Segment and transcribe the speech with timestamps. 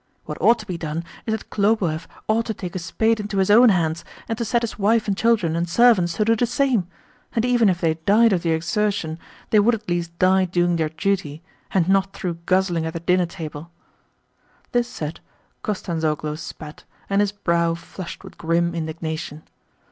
[0.25, 3.51] What ought to be done is that Khlobuev ought to take a spade into his
[3.51, 6.87] own hands, and to set his wife and children and servants to do the same;
[7.33, 9.19] and even if they died of the exertion,
[9.51, 13.27] they would at least die doing their duty, and not through guzzling at the dinner
[13.27, 13.69] table."
[14.71, 15.19] This said,
[15.63, 19.43] Kostanzhoglo spat, and his brow flushed with grim indignation.